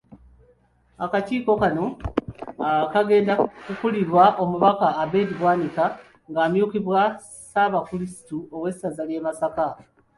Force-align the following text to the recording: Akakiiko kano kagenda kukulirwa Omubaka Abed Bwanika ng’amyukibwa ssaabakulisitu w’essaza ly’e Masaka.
Akakiiko 1.05 1.53
kano 1.61 1.85
kagenda 2.93 3.33
kukulirwa 3.65 4.23
Omubaka 4.43 4.87
Abed 5.03 5.29
Bwanika 5.39 5.85
ng’amyukibwa 6.31 6.99
ssaabakulisitu 7.21 8.37
w’essaza 8.61 9.03
ly’e 9.07 9.21
Masaka. 9.25 9.67